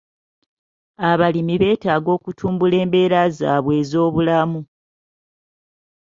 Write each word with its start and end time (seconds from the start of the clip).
Abalimi 1.09 1.55
beetaaga 1.61 2.09
okutumbula 2.17 2.75
embeera 2.83 3.21
zaabwe 3.37 3.73
ez'obulamu. 3.81 4.61